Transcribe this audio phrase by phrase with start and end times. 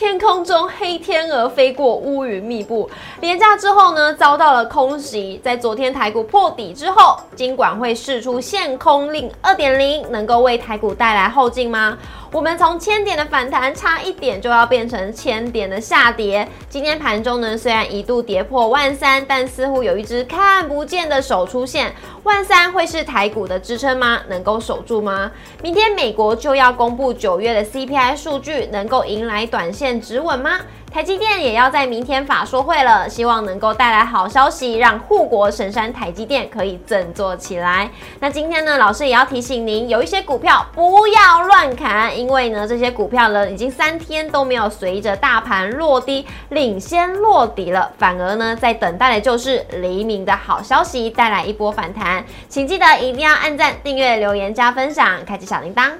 [0.00, 2.88] 天空中黑天鹅飞过，乌云密布。
[3.20, 5.38] 廉价之后呢，遭到了空袭。
[5.44, 11.98] 在昨天台股破底之后，金管会释出限空令二点零，能够为台股带来后劲吗？
[12.32, 16.46] 我们从千点的反弹差一点就要变成千点的下跌。
[16.68, 21.92] 今天盘中呢，虽然一度跌破万三，但似乎有一只看不见的手出现。
[22.22, 24.20] 万三会是台股的支撑吗？
[24.28, 25.32] 能够守住吗？
[25.60, 30.60] 明天美国就要公布九月的 CPI 数据，能够迎来短线止稳吗？
[30.92, 37.88] 台积电也要在明天法说会了，希望能够带来好消息，让护国神山台积电可以振作起来。
[38.18, 52.24] 那今天呢，老师也要提醒您，有一些股票不要乱砍，因为呢，这些股票呢已经三天都没有随着大盘落低领先落底了，反而呢在等待的就是黎明的好消息带来一波反弹。
[52.48, 55.92] 请记得一定要按赞、订阅、留言、加分享，开启小铃铛。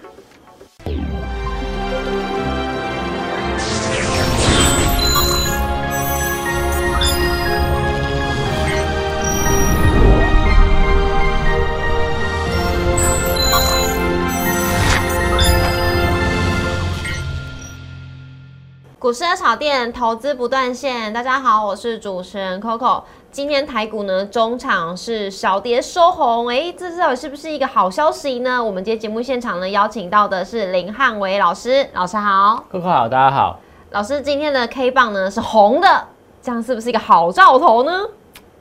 [19.11, 21.13] 股市的炒店，投资不断线。
[21.13, 23.03] 大家好，我是主持人 Coco。
[23.33, 28.63] 今天台股呢，中场是小跌收红，哎，这到底是不是一个好消息呢？
[28.63, 33.59] 我们今天节目现场呢，邀请到的是林汉伟老师，老师好，Coco 好，大家好。
[33.91, 36.07] 老师今天的 K 棒呢是红的，
[36.41, 37.93] 这样是不是一个好兆头呢？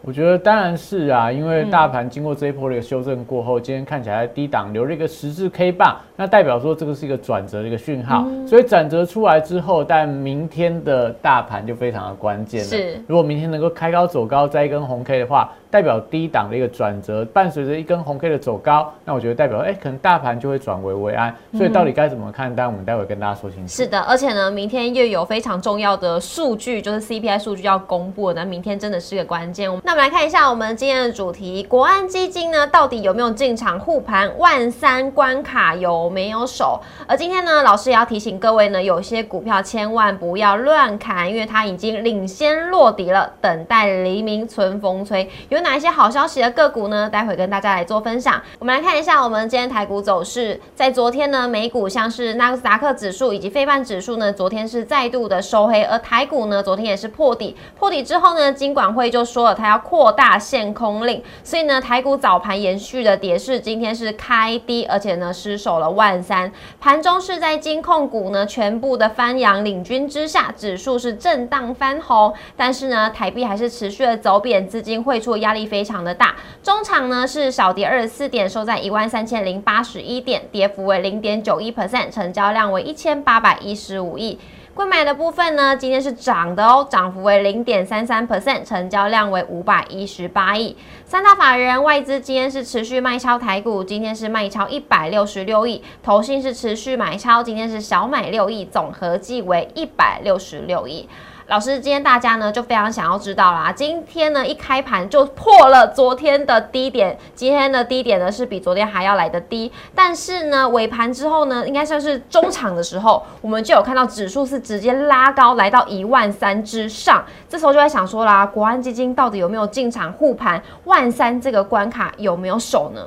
[0.09, 8.25] 我觉得当然是啊，因为大盘经过这一波的一个修正过后，今天看起来低档留了一个十字 K 棒，那代表说这个是一个转折的一个讯号。
[8.47, 12.67] 所以转折出来之后，但明天的大盘就非常的关键了。
[12.67, 15.53] 是，如果明天能够开高走高，再一根红 K 的话。
[15.72, 21.36] 代表低档的一个转折，伴随着一根红 K 的走高，那我觉得代表哎，可能大盘就会转为为安。
[21.56, 22.53] 所以到底该怎么看？
[22.56, 23.72] 当然我们待会跟大家说清楚。
[23.72, 29.70] 是的，而且呢，明天又有非常重要的数据，就是 CPI 数据要公布，那明天真的是个关键。
[29.84, 34.35] 那我们来看一下我们今天的主题：国安基金呢，到底有没有进场护盘？
[34.40, 36.81] 万三关卡有没有守？
[37.06, 45.29] 而今天呢，老师也要提醒各位呢，有些股票千万不要乱砍，因为它已经领先落底了，等待黎明春风吹。
[45.50, 45.59] 有。
[45.59, 47.09] 有哪一些好消息的个股呢？
[47.09, 48.42] 待会跟大家来做分享。
[48.59, 50.58] 我们来看一下我们今天台股走势。
[50.74, 57.58] 在昨天呢，美股像是纳斯达克指数以及非半指数呢，昨天是再度的收黑，而台股呢，昨天也是破底。
[57.78, 66.50] 破底之后呢，金管会就说了，它要扩大限空令，所以呢，台股早盘延续的跌势，今天是开低，而且呢，失守了万三。
[66.80, 75.48] 盘中是在金控股呢全部的翻阳领军之下，指数是震荡翻红，但是呢，台币还是持续的走贬，资金汇出压。
[75.49, 84.37] 压力非常的大，中场呢是小跌二十四点，收在一万三千零八十一点，跌幅为零点九一 percent，成交量为一千八百一十五亿。
[84.75, 90.77] 贵买的部分呢，今天是涨的哦，涨幅为零点三三 percent，成交量为五百一十八亿。
[91.03, 101.09] 三大法人外资今天是持续卖超台股，今天是卖超一百六十六亿，投信是持续买超，今天是小买六亿，总合计为一百六十六亿。
[101.49, 103.71] 老师，今天大家呢就非常想要知道啦。
[103.71, 109.71] 今天呢一开盘就破了昨天的低点，今天的低点呢是比昨天还要来的低。
[109.95, 117.25] 但是呢尾盘之后呢，应该算是中场的时候，我们就有看到指数是直接拉高来到一万三之上。
[117.49, 123.01] 这时候就在想说啦，国安基金到底有没有进场护盘万三这个关卡有没有守呢？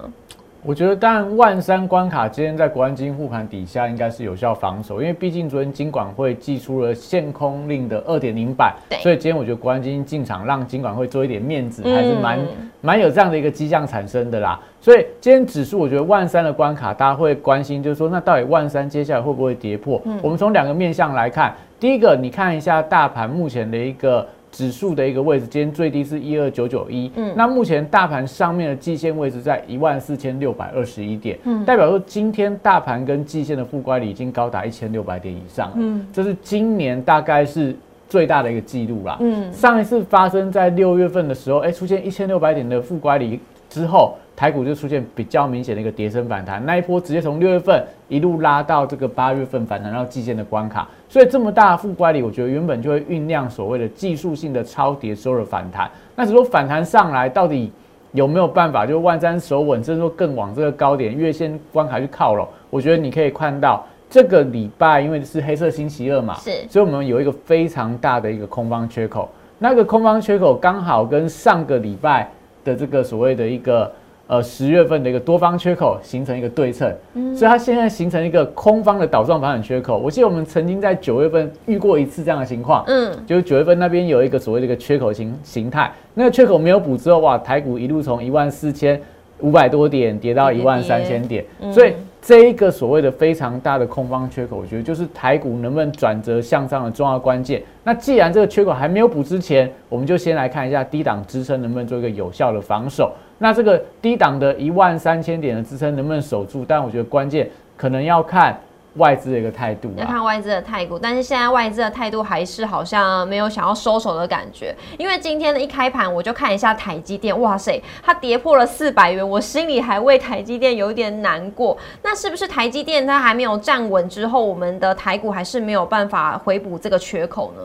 [0.64, 12.38] 我觉得，当然万三关卡今天在国安基金护盘底下，应该是有效防守，因为毕竟昨天金管会寄出了限空令的二点零版，所以今天我觉得国安基金进场让金管会做一点面子，还是蛮
[12.80, 14.60] 蛮有这样的一个迹象产生的啦。
[14.80, 20.00] 所以今天指数，我觉得万三的关卡，大家会关心，就是说，那到底万三接下来会不会跌破？
[20.22, 24.24] 我们从两个面向来看，第一个，你看一下大盘目前的一个。
[24.52, 37.74] 指数的一个位置，今天最低是一二九九一，嗯，那目前大盘上面的季线位置在一万四千六百二十一点，嗯，代表说今天大盘跟季线的负乖离已经高达一千六百点以上，嗯，这是今年大概是
[38.08, 43.40] 最大的一个记录啦，嗯，上一次发生在六月份的时候，哎，出现一千六百点的负乖离
[43.70, 44.14] 之后。
[44.34, 55.88] 台股就出现比较明显的一个跌升反弹，那一波直接从六月份一路拉到这个八月份反弹到季线的关卡，所以这么大的负乖离，我觉得原本就会酝酿所谓的技术性的超跌之后的反弹。
[56.16, 57.70] 那只说反弹上来到底
[58.12, 62.48] 有没有办法，就万三守稳，甚至说更往这个高点月线关卡去靠拢？
[62.70, 72.28] 我觉得你可以看到这个礼拜，因为是黑色星期二嘛，是，所以我们有一个非常大的一个空方缺口，那个空方缺口刚好跟上个礼拜
[72.64, 73.92] 的这个所谓的一个。
[74.32, 76.90] 呃十月份的一个多方缺口形成一个对称，
[77.36, 79.98] 所以它现在形成一个空方的倒状反转缺口。
[79.98, 88.98] 我记得我们曾经在九月份遇过一次这样的情况，嗯，就是九月份那边有一个所谓的一个缺口形形态，那个缺口没有补之后，哇，台股一路从一万四千
[89.40, 91.92] 五百多点跌到一万三千点，所以。
[92.22, 97.60] 这一个所谓的非常大的空方缺口，我觉得就是台股能不能转折向上的重要关键。
[97.82, 103.12] 那既然这个缺口还没有补之前，我们就先来看一下低档支撑能不能做一个有效的防守。
[103.38, 106.64] 那这个低档的一万三千点的支撑能不能守住？
[106.64, 108.56] 但我觉得关键可能要看。
[108.96, 114.74] 外资的一个态度，要看外资的态度，但是现在外资的态度还是好像没有想要收手的感觉。
[114.98, 121.76] 因为今天的一开盘，我就看一下台积电，哇塞，它跌破了四百元，我心里还为台积电有一点难过。
[122.02, 127.62] 那是不是台积电它还没有站稳之后，我们的台股还是没有办法回补这个缺口呢？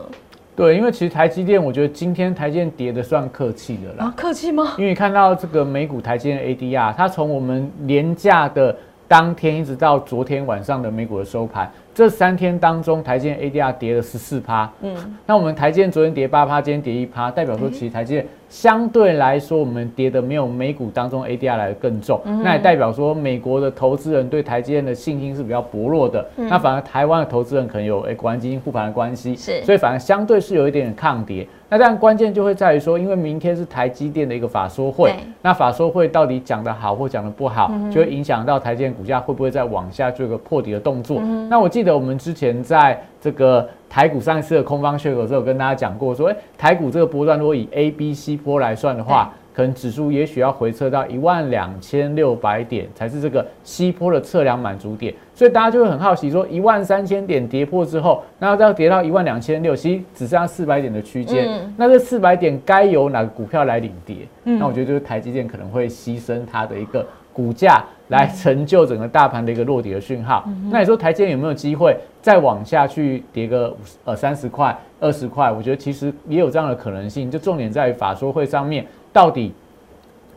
[0.56, 4.12] 对，因为其实台积电，我觉得今天台积电跌的算客气的啦。
[4.16, 4.72] 客气吗？
[4.78, 8.74] 因为看到这个美股台积电 ADR，它从我们廉价的。
[9.08, 11.68] 当天一直到昨天晚上的美股的收盘。
[11.94, 14.70] 这三天当中，台积电 ADR 跌了十四趴。
[14.82, 14.94] 嗯，
[15.26, 22.20] 那我们台积电昨天跌八趴，今天跌一趴，代表说其实台积电相对来说，我们跌的没有美股当中 ADR 来的更重。
[22.44, 26.24] 那也代表说，美国的投资人对台积电的信心是比较薄弱的。
[26.36, 31.48] 那反而台湾的投资人可能有诶国安基金护盘的关系，是，所以反而相对是有一点点抗跌。
[31.68, 35.12] 那当然关键就会在于说，因为明天是台积电的一个法说会，
[35.42, 41.20] 那法说会到底讲的好或讲的不好，就会影响到台积电股价会不会再往下做一个破底的动作。
[41.50, 41.98] 那我记得。
[41.98, 55.12] 我们之前在这个台股上一次的空方缺口时候，跟大家讲过，说，哎，台股这个波段如果以 A、B、C 波来算的话，可能指数也许要回撤到一万两千六百点才是这个西坡的测量满足点。
[55.34, 61.48] 所以大家就会很好奇，说一万三千点跌破之后，那要跌到一万两千六，其实只剩下四百点的区间。
[61.76, 64.18] 那这四百点该由哪个股票来领跌？
[64.44, 67.84] 那我觉得就是台积电可能会牺牲它的一个股价。
[68.08, 70.42] 来成就整个大盘的一个落底的讯号。
[70.70, 73.76] 那你说台积电有没有机会再往下去跌个
[74.06, 75.52] 呃三十块、二十块？
[75.52, 77.30] 我觉得其实也有这样的可能性。
[77.30, 79.52] 就重点在于法说会上面，到底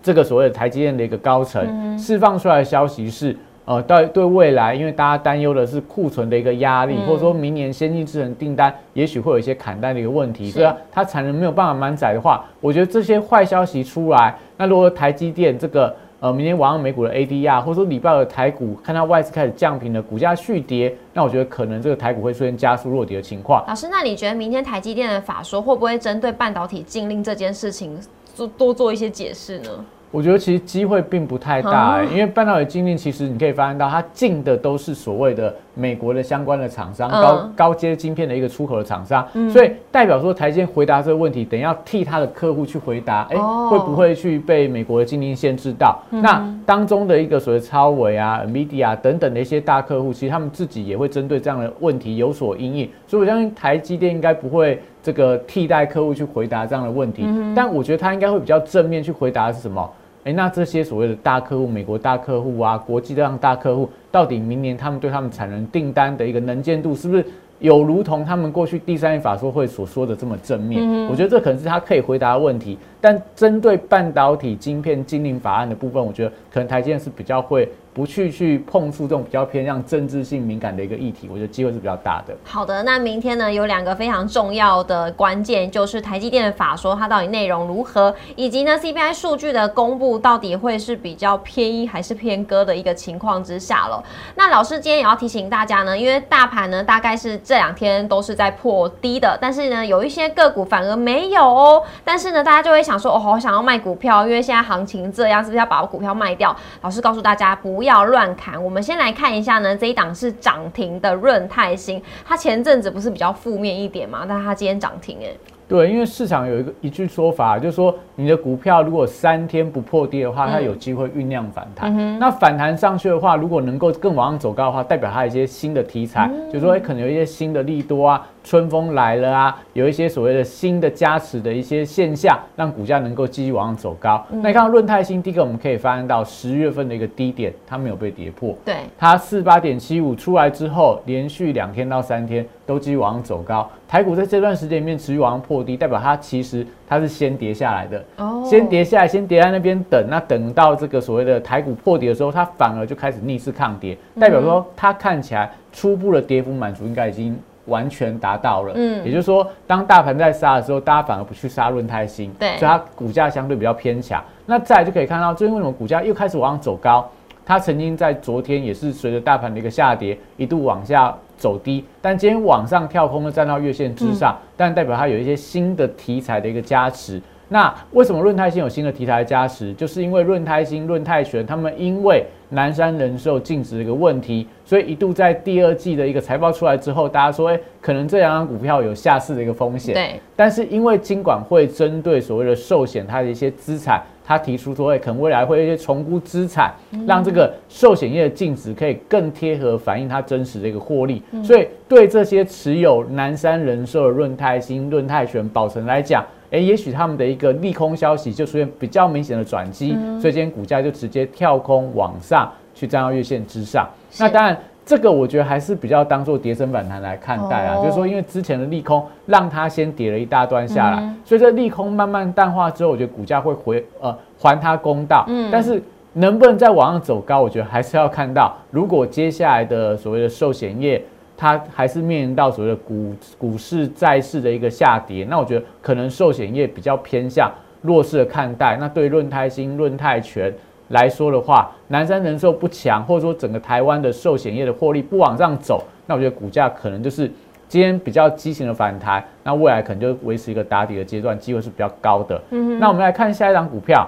[0.01, 3.35] 这个所谓的台积电的一个高层释放出来的消息是
[3.65, 15.95] 呃，对对未来，因为大家担忧的是库存的一个压力，或者说明年先进制程订单也许会有一些砍单的一个问题，所以它产能没有办法满载的话，我觉得这些坏消息出来，那如果台积电这个。
[16.21, 23.65] 呃，明天晚上美股的 ADR，或者说礼拜的台股，看到外资开始降频的股价续跌，那我觉得可能这个台股会出现加速落跌的情况。
[23.67, 27.99] 老师，那你觉得明天台积电的法说会不会针对半导体禁令这件事情
[28.35, 29.69] 做多做一些解释呢？
[30.11, 45.99] 我觉得其实机会并不太大，因为半导体禁令其实你可以发现到，它进的都是所谓的美国的相关的厂商，高高阶晶片的一个出口的厂商，所以代表说台积回答这个问题，等要替他的客户去回答，哎，会不会去被美国的禁令限制到？
[46.09, 57.25] 那当中的一个所谓超维啊、Media 等等的一些大客户，其实他们自己也会针对这样的问题有所应应，所以我相信台积电应该不会这个替代客户去回答这样的问题，
[57.55, 59.89] 但我觉得他应该会比较正面去回答是什么？
[60.23, 67.25] 哎，那这些所谓的大客户，美国大客户啊，国际这样大客户，到底明年他们对他们产能订单的一个能见度，是不是
[67.59, 71.07] 有如同他们过去第三法说会所说的这么正面？
[71.07, 72.77] 我觉得这可能是他可以回答的问题。
[72.99, 77.67] 但针对半导体晶片禁令法案的部分，我觉得可能台积电是比较会。
[77.93, 82.33] 不去去碰触这种比较偏向政治性敏感的一个议题，我觉得机会是比较大的。
[82.45, 94.01] 好的，那明天呢有两个非常重要的关键，就是台积电的法说它到底内容如何，以及呢 CPI 数据的公布到底会是比较偏一还是偏鸽的一个情况之下了。
[94.35, 101.83] 那老师今天也要提醒大家呢，因为大盘呢大概是这两天都是在破低的，但是呢有一些个股反而没有哦。
[102.05, 106.55] 但是呢大家就会想说，哦，好想要卖股票，因为现在行情这样，是不是要把我股票卖掉？
[106.79, 107.80] 老师告诉大家不。
[107.81, 108.63] 不要乱砍。
[108.63, 114.23] 我们先来看一下呢，这一档是涨停的润泰新，它前阵子不是比较负面一点嘛？
[114.29, 115.35] 但是它今天涨停，哎。
[115.71, 122.19] 对，因为市场有一个一句说法，就是说你的股票如果三天不破跌的话，它有机会酝酿反弹。
[122.19, 134.21] 那反弹上去的话，如果能够更往上走高的话，代表它一些新的题材，就是说可能有一些新的利多啊，春风来了啊，有一些所谓的新的加持的一些现象，让股价能够继续往上走高。
[134.29, 138.53] 那你看到润泰新，第一个我们可以发现到十月份的一个低点，它没有被跌破。
[138.65, 143.69] 对，它四八点七五出来之后，连续两天到三天都继续往上走高。
[143.91, 158.71] 台股在这段时间里面持续往上破低，代表它其实它是先跌下来的，哦，先跌下来，先跌在那边等，那等到这个所谓的台股破底的时候，它反而就开始逆势抗跌，代表说它看起来初步的跌幅满足应该已经完全达到了。
[158.77, 164.23] 嗯，也就是说，当大盘在杀的时候，大家反而不去杀润泰新，对，所以它股价相对比较偏强。
[164.45, 167.05] 那再来就可以看到，最近为什么股价又开始往上走高？
[167.45, 177.21] 它曾经在昨天也是随着大盘的一个下跌，一度往下走低，但今天往上跳空的站到月线之上，但代表它有一些新的题材的一个加持。
[177.49, 179.73] 那为什么润泰新有新的题材加持？
[179.73, 189.95] 就是因为润泰新、润泰拳他们因为南山人寿净值的一个问题，所以一度在第二季的一个财报出来之后，大家说，哎，可能这两张股票有下市的一个风险。
[189.95, 190.19] 对。
[190.35, 196.73] 但是因为金管会针对所谓的寿险它的一些资产，它提出说，哎，可能未来会有一些重估资产，
[197.07, 201.21] 让这个寿险业的净值可以更贴合反映它真实的一个获利。
[201.43, 213.87] 所以对这些持有南山人寿的润泰新、润泰全、保存来讲，哎，也许他们的一个利空消息就出现比较明显的转机，所以今天股价就直接跳空往上去站到月线之上。
[214.19, 225.23] 那当然，这个我觉得还是比较当做跌升反弹来看待啊，就是说，因为之前的利空让它先跌了一大段下来，所以这利空慢慢淡化之后，我觉得股价会回呃还它公道。
[225.29, 225.81] 嗯，但是
[226.13, 231.01] 能不能再往上走高，我觉得还是要看到，如果接下来的所谓的寿险业。
[231.41, 238.77] 它还是面临到所谓的股股市债市的一个下跌，那我觉得可能寿险业比较偏向弱势的看待。
[238.79, 240.53] 那对润泰新、润泰全
[240.89, 247.27] 来说的话，南山人寿不强，或者说整个台湾的寿险业的获利不往上走，那我觉得股价可能就是
[247.67, 252.39] 今天比较畸形的反弹，那未来可能就维持一个打底的阶段，机会是比较高的。
[252.51, 254.07] 嗯，那我们来看下一张股票，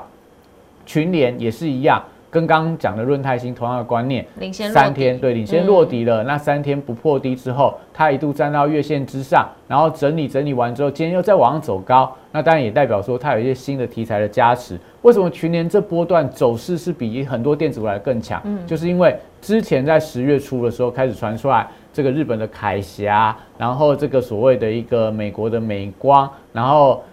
[0.86, 2.00] 群联也是一样。
[2.34, 14.80] 跟刚刚讲的润泰新同样的观念，领先三天对领先落底了，那三天不破低之后，它一度站到月线之上，然后整理整理完之后，今天又再往上走高，那当然也代表说它有一些新的题材的加持。
[15.04, 18.42] 为什么去年这波段走势是比很多电子股来更强？
[18.46, 27.04] 嗯，就是因为之前在十月初的时候开始传出来这个日本的凯霞，然后这个所谓的一个美国的美光，然后。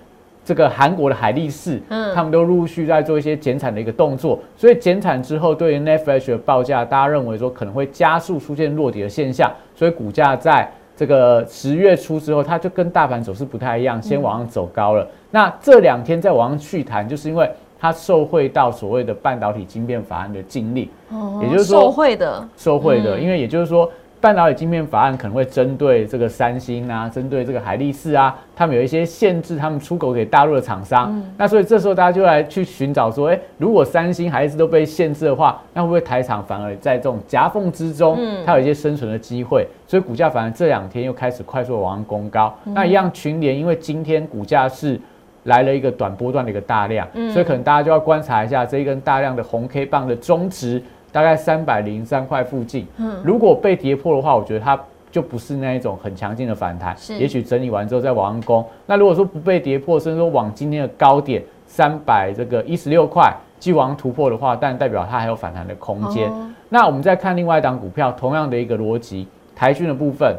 [0.51, 15.07] 这个韩国的海力士，嗯，他们都陆续在做一些减产的一个动作，所以减产之后，对于 Netflix 的报价，大家认为说可能会加速出现落底的现象，所以股价在这个十月初之后，它就跟大盘走势不太一样，先往上走高了。
[15.31, 23.89] 那这两天再往上去谈，就是因为它受惠到所谓的半导体晶片法案的禁令，哦，也就是说受惠的，受惠的，因为也就是说。
[24.21, 31.23] 半导体晶片法案可能会针对这个三星啊，针对这个海力士啊，他们有一些限制，他们出口给大陆的厂商。
[31.39, 39.67] 那所以这时候大家就来去寻找说，哎，如果三星、海力士都被限制的话，那会不会台厂反而在这种夹缝之中，它有一些生存的机会？
[39.87, 42.55] 所以股价反而这两天又开始快速往上攻高。
[42.65, 45.01] 那一样群联，因为今天股价是
[45.45, 50.83] 来了一个短波段的一个大量，所以可能大家就要观察一下这一根大量的红 K 棒的中值。
[51.13, 54.79] 大概三百零三块附近，嗯，如果被跌破的话，我觉得它
[55.11, 58.65] 就不是那一种很强劲的反弹，是，也许整理完之后再往上攻。
[58.87, 66.31] 那如果说不被跌破，甚至说往今天的高点三百这个一十六块既往突破的话，但代表它还有反弹的空间。
[66.69, 69.27] 那我们再看另外一档股票，同样的一个逻辑，
[69.57, 70.37] 台军的部分，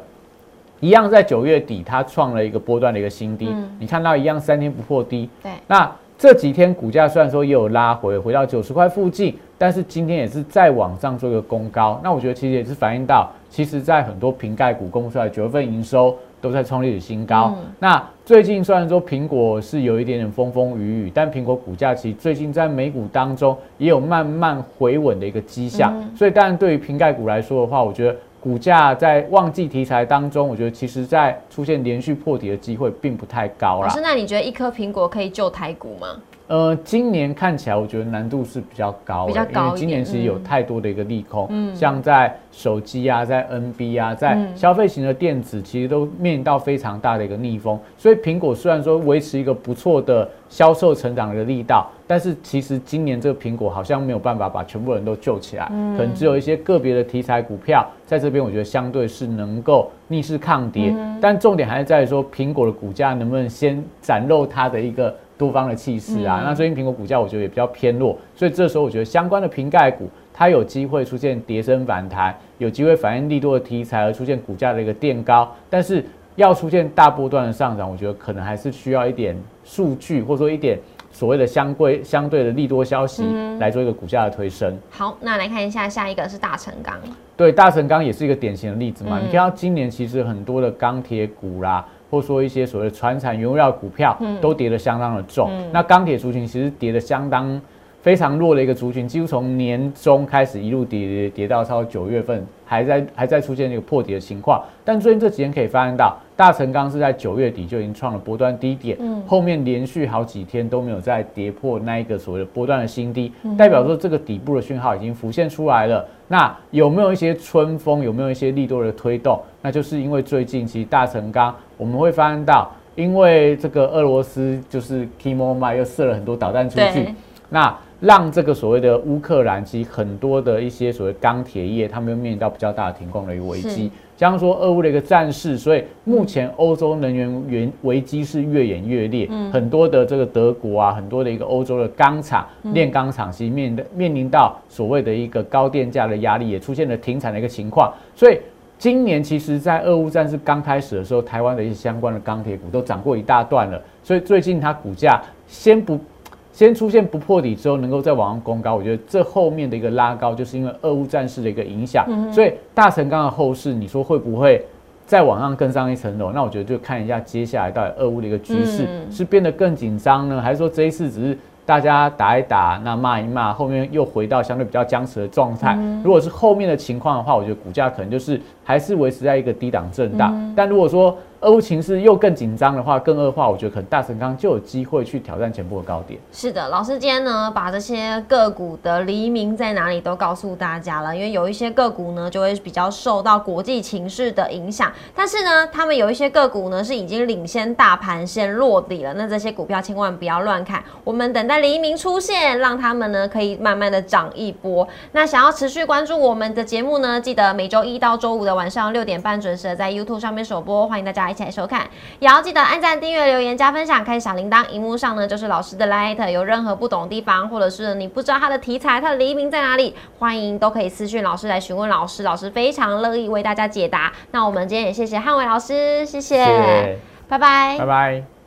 [0.80, 5.92] 一样在九月底它创了一个波段的一个新低，你看到一样三天不破低，对，那。
[6.18, 12.02] 这几天股价虽然说也有拉回，回到九十块附近，但是今天也是再往上做一个攻高。
[12.04, 17.56] 那我觉得其实也是反映到，其实在很多瓶盖股公布出来九月份营收都在创历史新高。
[17.78, 25.94] 那最近虽然说苹果是有一点点风风雨雨，但苹果股价其实最近在美股当中也有慢慢回稳的一个迹象。
[26.16, 28.16] 所以当然对于瓶盖股来说的话，我觉得。
[28.42, 33.90] 股价在旺季题材当中，我觉得其实在出现连续破底的机会并不太高啦。
[33.90, 36.08] 是，那你觉得一颗苹果可以救台股吗？
[36.52, 47.80] 呃，今年看起来我觉得难度是比较高，比较高因为今年其实有太多的一个利空，嗯，像在手机啊，在 NB 啊，在消费型的电子，其实都面临到非常大的一个逆风。
[47.98, 60.94] 所以苹果虽然说维持一个不错的销售成长的力道，但是其实今年这个苹果好像没有办法把全部人都救起来，可能只有一些个别的题材股票在这边，我觉得相对是能够逆势抗跌。
[61.22, 65.16] 但重点还是在于说，苹果的股价能不能先展露它的一个。
[65.42, 76.06] 多方的气势啊，那最近苹果股价我觉得也比较偏弱，所以这时候我觉得相关的瓶盖股它有机会出现跌升反弹，有机会反映利多的题材而出现股价的一个垫高，但是
[76.36, 80.78] 要出现大波段的上涨，我觉得可能还是需要一点数据或者说一点
[81.12, 83.24] 所谓的相对相对的利多消息
[83.58, 84.78] 来做一个股价的推升。
[84.92, 86.96] 好，那来看一下下一个是大成钢，
[87.36, 91.84] 对，大成钢也是一个典型的例子嘛，你看到今年其实很多的钢铁股啦。
[92.12, 97.60] 或说一些所谓的船产原料股票都跌得相当的重，那钢铁族群其实跌得相当
[98.02, 104.62] 非常弱的一个族群，几乎从年中开始一路跌跌到超九月份，还在还在出现那个破底的情况。
[104.84, 116.04] 但最近这几天可以发现到，大成钢是在九月底就已经创了波段低点，嗯，后面连续好几天都没有再跌破那一个所谓的波段的新低，代表说这个底部的讯号已经浮现出来了。
[116.28, 118.02] 那有没有一些春风？
[118.02, 119.40] 有没有一些利多的推动？
[119.62, 127.08] 那就是因为最近其实大成钢我们会发现到，因为这个俄罗斯就是 Kimo 又射了很多导弹出去，
[127.50, 127.76] 那。
[128.02, 133.92] 让这个所谓的乌克兰及很多的一些所谓钢铁业，他们又面临到比较大的停工的一个危机。
[134.18, 139.28] 加上说俄乌的一个战事，所以目前欧洲能源源危机是越演越烈。
[139.30, 147.94] 嗯，很多的这个德国啊，很多的一个欧洲的钢厂、炼钢厂，其实面的面临到所谓的一个高电价的压力，也出现了停产的一个情况。
[148.16, 148.40] 所以
[148.82, 153.80] 今年其实，在俄乌战事刚开始的时候，台湾的一些相关的钢铁股都涨过一大段了。
[154.02, 156.00] 所以最近它股价先不。
[156.52, 162.06] 先出现不破底之后，能够再往上攻高，我觉得这后面的一个拉高，就是因为俄乌战事的一个影响。
[162.30, 164.62] 所以大成钢的后市，你说会不会
[165.06, 166.32] 再往上更上一层楼？
[166.34, 171.38] 那我觉得就看一下接下来到底俄乌的一个局势是变得更紧张呢，还是说这一次只是
[171.72, 175.74] 大家打一打，那骂一骂，后面又回到相对比较僵持的状态？
[176.04, 180.54] 如果是后面的情况的话，我觉得股价可能就是还是维持在一个低档震荡。
[180.54, 186.20] 但如果说俄乌情势又更紧张的话，更恶化，我觉得可能大成钢就有机会去挑战前部的高点。
[186.32, 191.16] 是的，老师今天呢，把这些个股的黎明在哪里都告诉大家了。
[191.16, 199.12] 因为有一些个股呢，就会比较受到国际情势的影响，但是呢，他们有一些个股呢，是已经领先大盘先落底了。
[199.16, 204.88] 那这些股票千万不要乱看，我们等待黎明出现，让他们呢可以慢慢的涨一波。
[205.14, 211.31] 那想要持续关注我们的节目呢，记得每周一到周五的晚上六点半准时的在 YouTube 上面首播，欢迎大家。
[211.32, 214.68] 一起来收看，也要记得按赞、订阅、留言、加分享、开小铃铛。
[214.68, 224.12] 荧幕上呢就是老师的 light，有任何不懂的地方，或者是你不知道他的题材、他的黎明在哪里，欢迎都可以私讯老师来询问老师，老师非常乐意为大家解答。
[224.32, 228.41] 那我们今天也谢谢汉伟老师，谢谢，拜拜，拜拜。